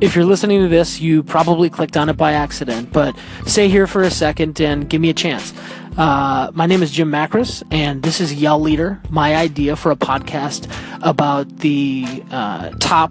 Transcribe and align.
if 0.00 0.14
you're 0.14 0.24
listening 0.24 0.62
to 0.62 0.68
this, 0.68 1.00
you 1.00 1.22
probably 1.22 1.68
clicked 1.68 1.96
on 1.96 2.08
it 2.08 2.16
by 2.16 2.32
accident, 2.32 2.92
but 2.92 3.16
stay 3.46 3.68
here 3.68 3.86
for 3.86 4.02
a 4.02 4.10
second 4.10 4.60
and 4.60 4.88
give 4.88 5.00
me 5.00 5.10
a 5.10 5.14
chance. 5.14 5.52
Uh, 5.96 6.50
my 6.54 6.66
name 6.66 6.82
is 6.82 6.92
Jim 6.92 7.10
Macris, 7.10 7.64
and 7.72 8.02
this 8.02 8.20
is 8.20 8.32
Yell 8.34 8.60
Leader, 8.60 9.00
my 9.10 9.34
idea 9.34 9.74
for 9.74 9.90
a 9.90 9.96
podcast 9.96 10.70
about 11.02 11.58
the 11.58 12.22
uh, 12.30 12.70
top 12.78 13.10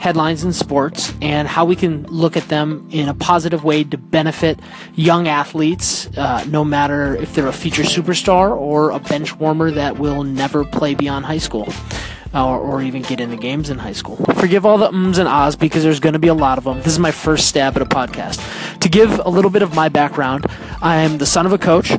headlines 0.00 0.42
in 0.42 0.52
sports 0.52 1.12
and 1.20 1.46
how 1.46 1.64
we 1.64 1.76
can 1.76 2.04
look 2.06 2.36
at 2.36 2.48
them 2.48 2.88
in 2.90 3.08
a 3.08 3.14
positive 3.14 3.62
way 3.62 3.84
to 3.84 3.98
benefit 3.98 4.58
young 4.94 5.28
athletes, 5.28 6.08
uh, 6.16 6.44
no 6.48 6.64
matter 6.64 7.14
if 7.16 7.34
they're 7.34 7.46
a 7.46 7.52
future 7.52 7.82
superstar 7.82 8.56
or 8.56 8.90
a 8.90 8.98
bench 8.98 9.36
warmer 9.36 9.70
that 9.70 9.98
will 9.98 10.24
never 10.24 10.64
play 10.64 10.94
beyond 10.94 11.24
high 11.24 11.38
school 11.38 11.72
or, 12.34 12.82
even 12.82 13.02
get 13.02 13.20
into 13.20 13.36
games 13.36 13.70
in 13.70 13.78
high 13.78 13.92
school. 13.92 14.16
Forgive 14.34 14.66
all 14.66 14.78
the 14.78 14.86
ums 14.86 15.18
and 15.18 15.28
ahs 15.28 15.54
because 15.54 15.82
there's 15.82 16.00
going 16.00 16.14
to 16.14 16.18
be 16.18 16.28
a 16.28 16.34
lot 16.34 16.58
of 16.58 16.64
them. 16.64 16.78
This 16.78 16.88
is 16.88 16.98
my 16.98 17.12
first 17.12 17.46
stab 17.46 17.76
at 17.76 17.82
a 17.82 17.86
podcast. 17.86 18.40
To 18.80 18.88
give 18.88 19.20
a 19.24 19.28
little 19.28 19.50
bit 19.50 19.62
of 19.62 19.74
my 19.74 19.88
background, 19.88 20.46
I'm 20.80 21.18
the 21.18 21.26
son 21.26 21.46
of 21.46 21.52
a 21.52 21.58
coach. 21.58 21.92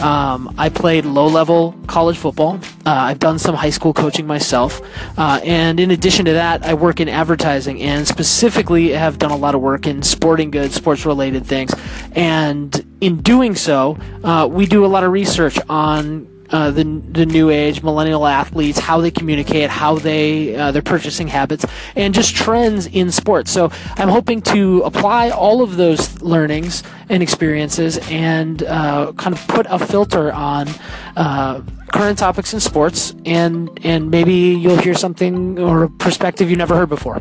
Um, 0.00 0.54
I 0.56 0.70
played 0.70 1.04
low 1.04 1.26
level 1.26 1.74
college 1.86 2.16
football. 2.16 2.58
Uh, 2.86 2.90
I've 2.90 3.18
done 3.18 3.38
some 3.38 3.54
high 3.54 3.70
school 3.70 3.92
coaching 3.92 4.26
myself. 4.26 4.80
Uh, 5.18 5.40
and 5.44 5.78
in 5.78 5.90
addition 5.90 6.24
to 6.24 6.32
that, 6.32 6.64
I 6.64 6.72
work 6.74 7.00
in 7.00 7.08
advertising 7.08 7.82
and 7.82 8.06
specifically 8.08 8.90
have 8.90 9.18
done 9.18 9.30
a 9.30 9.36
lot 9.36 9.54
of 9.54 9.60
work 9.60 9.86
in 9.86 10.02
sporting 10.02 10.50
goods, 10.50 10.74
sports 10.74 11.04
related 11.04 11.44
things. 11.44 11.74
And 12.12 12.82
in 13.02 13.20
doing 13.20 13.54
so, 13.54 13.98
uh, 14.24 14.48
we 14.50 14.64
do 14.64 14.86
a 14.86 14.88
lot 14.88 15.04
of 15.04 15.12
research 15.12 15.58
on 15.68 16.39
uh, 16.50 16.70
the 16.70 16.84
the 16.84 17.26
new 17.26 17.50
age 17.50 17.82
millennial 17.82 18.26
athletes, 18.26 18.78
how 18.78 19.00
they 19.00 19.10
communicate, 19.10 19.70
how 19.70 19.96
they 19.96 20.54
uh, 20.56 20.70
their 20.72 20.82
purchasing 20.82 21.28
habits, 21.28 21.64
and 21.96 22.14
just 22.14 22.34
trends 22.34 22.86
in 22.86 23.10
sports. 23.10 23.50
So 23.50 23.70
I'm 23.96 24.08
hoping 24.08 24.42
to 24.42 24.82
apply 24.82 25.30
all 25.30 25.62
of 25.62 25.76
those 25.76 26.20
learnings 26.22 26.82
and 27.08 27.22
experiences 27.22 27.98
and 28.10 28.62
uh, 28.62 29.12
kind 29.16 29.34
of 29.36 29.46
put 29.48 29.66
a 29.68 29.78
filter 29.78 30.32
on 30.32 30.68
uh, 31.16 31.62
current 31.92 32.18
topics 32.18 32.54
in 32.54 32.60
sports, 32.60 33.14
and 33.24 33.70
and 33.84 34.10
maybe 34.10 34.32
you'll 34.32 34.76
hear 34.78 34.94
something 34.94 35.58
or 35.58 35.84
a 35.84 35.90
perspective 35.90 36.50
you 36.50 36.56
never 36.56 36.76
heard 36.76 36.88
before. 36.88 37.20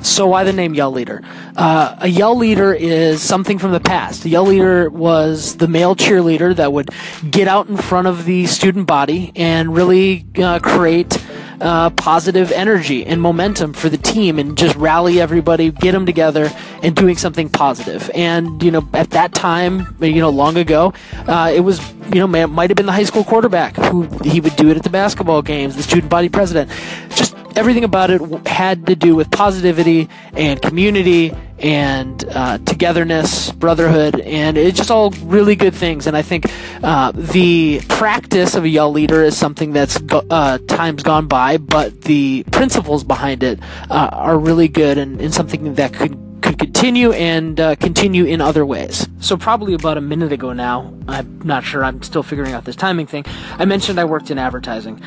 So 0.00 0.26
why 0.26 0.44
the 0.44 0.52
name 0.52 0.74
Yell 0.74 0.90
Leader? 0.90 1.22
Uh, 1.56 1.96
a 2.00 2.08
Yell 2.08 2.36
Leader 2.36 2.72
is 2.72 3.22
something 3.22 3.58
from 3.58 3.72
the 3.72 3.80
past. 3.80 4.24
A 4.24 4.28
Yell 4.28 4.44
Leader 4.44 4.90
was 4.90 5.56
the 5.56 5.68
male 5.68 5.96
cheerleader 5.96 6.54
that 6.56 6.72
would 6.72 6.90
get 7.30 7.48
out 7.48 7.68
in 7.68 7.76
front 7.76 8.06
of 8.06 8.24
the 8.24 8.46
student 8.46 8.86
body 8.86 9.32
and 9.36 9.74
really 9.74 10.24
uh, 10.38 10.58
create 10.60 11.18
uh, 11.60 11.90
positive 11.90 12.52
energy 12.52 13.04
and 13.04 13.20
momentum 13.20 13.72
for 13.72 13.88
the 13.88 13.98
team 13.98 14.38
and 14.38 14.56
just 14.56 14.76
rally 14.76 15.20
everybody, 15.20 15.70
get 15.70 15.92
them 15.92 16.06
together, 16.06 16.50
and 16.82 16.94
doing 16.94 17.16
something 17.16 17.48
positive. 17.48 18.10
And 18.14 18.62
you 18.62 18.70
know, 18.70 18.88
at 18.94 19.10
that 19.10 19.34
time, 19.34 19.96
you 20.00 20.20
know, 20.20 20.30
long 20.30 20.56
ago, 20.56 20.92
uh, 21.26 21.52
it 21.54 21.60
was 21.60 21.80
you 22.12 22.26
know, 22.26 22.26
might 22.26 22.70
have 22.70 22.76
been 22.76 22.86
the 22.86 22.92
high 22.92 23.04
school 23.04 23.24
quarterback 23.24 23.76
who 23.76 24.04
he 24.24 24.40
would 24.40 24.56
do 24.56 24.70
it 24.70 24.76
at 24.76 24.82
the 24.82 24.90
basketball 24.90 25.42
games, 25.42 25.76
the 25.76 25.82
student 25.82 26.08
body 26.08 26.28
president, 26.28 26.70
just 27.10 27.36
everything 27.58 27.82
about 27.82 28.08
it 28.08 28.22
had 28.46 28.86
to 28.86 28.94
do 28.94 29.16
with 29.16 29.28
positivity 29.32 30.08
and 30.34 30.62
community 30.62 31.34
and 31.58 32.24
uh, 32.30 32.56
togetherness, 32.58 33.50
brotherhood, 33.50 34.20
and 34.20 34.56
it's 34.56 34.78
just 34.78 34.92
all 34.92 35.10
really 35.10 35.56
good 35.56 35.74
things. 35.74 36.06
And 36.06 36.16
I 36.16 36.22
think 36.22 36.46
uh, 36.84 37.10
the 37.12 37.80
practice 37.88 38.54
of 38.54 38.62
a 38.62 38.68
yell 38.68 38.92
leader 38.92 39.24
is 39.24 39.36
something 39.36 39.72
that's 39.72 39.98
go- 39.98 40.24
uh, 40.30 40.58
times 40.68 41.02
gone 41.02 41.26
by, 41.26 41.56
but 41.56 42.02
the 42.02 42.44
principles 42.52 43.02
behind 43.02 43.42
it 43.42 43.58
uh, 43.90 44.08
are 44.12 44.38
really 44.38 44.68
good 44.68 44.96
and, 44.96 45.20
and, 45.20 45.34
something 45.34 45.74
that 45.74 45.92
could 45.92 46.16
could 46.42 46.58
continue 46.58 47.10
and 47.12 47.58
uh, 47.58 47.74
continue 47.76 48.24
in 48.24 48.40
other 48.40 48.64
ways. 48.64 49.08
So 49.18 49.36
probably 49.36 49.74
about 49.74 49.98
a 49.98 50.00
minute 50.00 50.30
ago 50.30 50.52
now, 50.52 50.94
I'm 51.08 51.40
not 51.42 51.64
sure. 51.64 51.84
I'm 51.84 52.02
still 52.04 52.22
figuring 52.22 52.52
out 52.52 52.64
this 52.64 52.76
timing 52.76 53.08
thing. 53.08 53.24
I 53.58 53.64
mentioned 53.64 53.98
I 53.98 54.04
worked 54.04 54.30
in 54.30 54.38
advertising, 54.38 55.02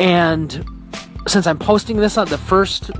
and 0.00 0.81
since 1.32 1.46
I'm 1.46 1.58
posting 1.58 1.96
this 1.96 2.18
on 2.18 2.28
the 2.28 2.36
first 2.36 2.90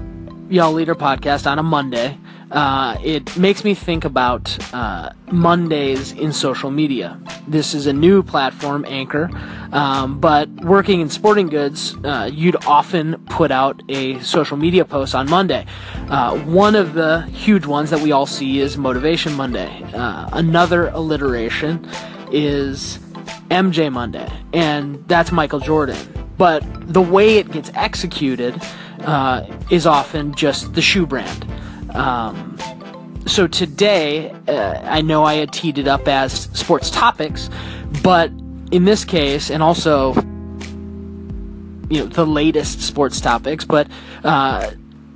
Yell 0.48 0.72
Leader 0.72 0.94
podcast 0.94 1.46
on 1.46 1.58
a 1.58 1.62
Monday, 1.62 2.18
uh, 2.50 2.96
it 3.04 3.36
makes 3.36 3.62
me 3.62 3.74
think 3.74 4.06
about 4.06 4.56
uh, 4.72 5.10
Mondays 5.30 6.12
in 6.12 6.32
social 6.32 6.70
media. 6.70 7.20
This 7.46 7.74
is 7.74 7.86
a 7.86 7.92
new 7.92 8.22
platform, 8.22 8.86
Anchor, 8.88 9.28
um, 9.72 10.18
but 10.18 10.48
working 10.64 11.02
in 11.02 11.10
sporting 11.10 11.50
goods, 11.50 11.94
uh, 12.04 12.30
you'd 12.32 12.56
often 12.64 13.22
put 13.26 13.50
out 13.50 13.82
a 13.90 14.18
social 14.20 14.56
media 14.56 14.86
post 14.86 15.14
on 15.14 15.28
Monday. 15.28 15.66
Uh, 16.08 16.34
one 16.38 16.74
of 16.74 16.94
the 16.94 17.26
huge 17.34 17.66
ones 17.66 17.90
that 17.90 18.00
we 18.00 18.12
all 18.12 18.24
see 18.24 18.60
is 18.60 18.78
Motivation 18.78 19.34
Monday. 19.34 19.82
Uh, 19.92 20.30
another 20.32 20.88
alliteration 20.88 21.86
is 22.32 22.98
MJ 23.50 23.92
Monday, 23.92 24.32
and 24.54 25.06
that's 25.06 25.30
Michael 25.32 25.60
Jordan 25.60 26.21
but 26.38 26.64
the 26.92 27.02
way 27.02 27.38
it 27.38 27.50
gets 27.50 27.70
executed 27.74 28.60
uh, 29.00 29.44
is 29.70 29.86
often 29.86 30.34
just 30.34 30.74
the 30.74 30.82
shoe 30.82 31.06
brand. 31.06 31.46
Um, 31.94 32.56
so 33.26 33.46
today, 33.46 34.30
uh, 34.48 34.80
I 34.84 35.00
know 35.02 35.24
I 35.24 35.34
had 35.34 35.52
teed 35.52 35.78
it 35.78 35.86
up 35.86 36.08
as 36.08 36.32
sports 36.52 36.90
topics, 36.90 37.48
but 38.02 38.30
in 38.70 38.84
this 38.84 39.04
case, 39.04 39.50
and 39.50 39.62
also 39.62 40.14
you 41.88 42.00
know 42.00 42.06
the 42.06 42.26
latest 42.26 42.80
sports 42.80 43.20
topics, 43.20 43.64
but 43.64 43.86
uh, 44.24 44.70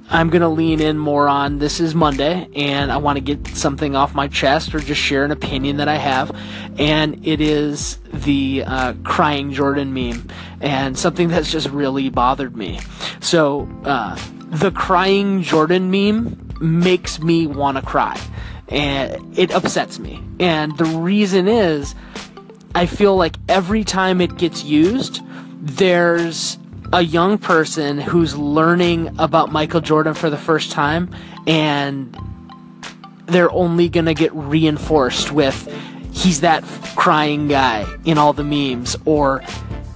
I'm 0.09 0.31
going 0.31 0.43
to 0.43 0.49
lean 0.49 0.81
in 0.81 0.99
more 0.99 1.29
on 1.29 1.59
this 1.59 1.81
is 1.81 1.95
Monday 1.95 2.49
and 2.55 2.93
I 2.93 2.99
want 2.99 3.17
to 3.17 3.21
get 3.21 3.57
something 3.57 3.97
off 3.97 4.15
my 4.15 4.29
chest 4.29 4.75
or 4.75 4.79
just 4.79 5.01
share 5.01 5.25
an 5.25 5.33
opinion 5.33 5.79
that 5.79 5.89
I 5.89 5.97
have. 5.97 6.37
And 6.79 7.27
it 7.27 7.41
is 7.41 7.99
the 8.13 8.63
uh, 8.65 8.95
crying 9.03 9.53
Jordan 9.53 9.93
meme 9.93 10.29
and 10.61 10.97
something 10.97 11.29
that's 11.29 11.51
just 11.51 11.69
really 11.71 12.09
bothered 12.09 12.57
me. 12.57 12.81
So, 13.21 13.69
uh, 13.85 14.17
the 14.47 14.71
crying 14.71 15.43
Jordan 15.43 15.91
meme 15.91 16.55
makes 16.61 17.21
me 17.21 17.49
want 17.49 17.77
to 17.77 17.83
cry 17.83 18.21
and 18.69 19.37
it 19.37 19.51
upsets 19.51 19.99
me. 19.99 20.23
And 20.39 20.77
the 20.79 20.85
reason 20.85 21.49
is 21.49 21.97
I 22.77 22.87
feel 22.87 23.17
like 23.17 23.37
every 23.49 23.83
time 23.83 24.21
it 24.21 24.37
gets 24.37 24.63
used, 24.63 25.21
there's 25.61 26.59
a 26.93 27.03
young 27.03 27.39
person 27.39 27.99
who's 27.99 28.37
learning 28.37 29.15
about 29.19 29.51
Michael 29.51 29.81
Jordan 29.81 30.15
for 30.15 30.31
the 30.31 30.37
first 30.37 30.71
time 30.71 31.11
and 31.47 32.17
they're 33.27 33.51
only 33.51 33.89
going 33.89 34.07
to 34.07 34.15
get 34.15 34.33
reinforced 34.35 35.33
with 35.33 35.73
he's 36.13 36.41
that 36.41 36.63
crying 36.97 37.49
guy 37.49 37.85
in 38.05 38.19
all 38.19 38.33
the 38.33 38.45
memes 38.45 38.97
or 39.05 39.43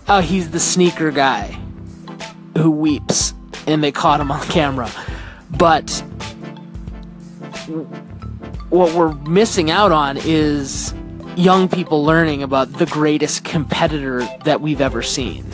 oh 0.08 0.20
he's 0.20 0.50
the 0.50 0.60
sneaker 0.60 1.10
guy 1.10 1.56
who 2.56 2.70
weeps 2.70 3.34
and 3.66 3.84
they 3.84 3.92
caught 3.92 4.20
him 4.20 4.30
on 4.30 4.44
camera. 4.48 4.90
But 5.56 5.90
what 8.70 8.94
we're 8.94 9.12
missing 9.12 9.70
out 9.70 9.92
on 9.92 10.16
is 10.16 10.92
young 11.36 11.68
people 11.68 12.04
learning 12.04 12.42
about 12.42 12.72
the 12.72 12.86
greatest 12.86 13.44
competitor 13.44 14.26
that 14.44 14.60
we've 14.60 14.80
ever 14.80 15.02
seen 15.02 15.44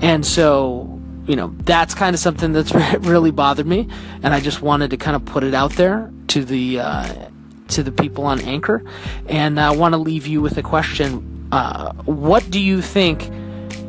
and 0.00 0.24
so, 0.24 1.00
you 1.26 1.36
know, 1.36 1.54
that's 1.64 1.94
kind 1.94 2.14
of 2.14 2.20
something 2.20 2.52
that's 2.52 2.72
really 3.00 3.30
bothered 3.30 3.66
me, 3.66 3.88
and 4.22 4.34
I 4.34 4.40
just 4.40 4.62
wanted 4.62 4.90
to 4.90 4.96
kind 4.96 5.16
of 5.16 5.24
put 5.24 5.44
it 5.44 5.54
out 5.54 5.72
there 5.72 6.12
to 6.28 6.44
the 6.44 6.80
uh, 6.80 7.28
to 7.68 7.82
the 7.82 7.92
people 7.92 8.24
on 8.24 8.40
Anchor, 8.40 8.82
and 9.26 9.60
I 9.60 9.70
want 9.72 9.94
to 9.94 9.98
leave 9.98 10.26
you 10.26 10.40
with 10.40 10.56
a 10.58 10.62
question: 10.62 11.48
uh, 11.52 11.92
What 12.04 12.50
do 12.50 12.60
you 12.60 12.82
think? 12.82 13.30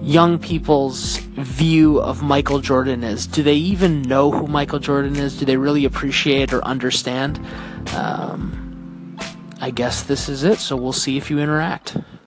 young 0.02 0.40
people's 0.40 1.18
view 1.18 2.02
of 2.02 2.24
Michael 2.24 2.60
Jordan 2.60 3.04
is. 3.04 3.28
Do 3.28 3.44
they 3.44 3.56
even 3.56 4.02
know 4.02 4.32
who 4.32 4.48
Michael 4.48 4.80
Jordan 4.80 5.16
is? 5.16 5.38
Do 5.38 5.46
they 5.46 5.58
really 5.58 5.86
appreciate 5.86 6.54
or 6.54 6.64
understand? 6.66 7.40
Um, 7.94 9.18
I 9.60 9.70
guess 9.70 10.04
this 10.04 10.28
is 10.28 10.44
it, 10.44 10.58
so 10.58 10.76
we'll 10.76 10.92
see 10.92 11.18
if 11.18 11.30
you 11.30 11.40
interact. 11.40 11.98